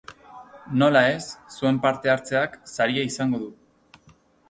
[0.83, 1.27] Nola ez,
[1.57, 3.55] zuen parte hartzeak saria izango du.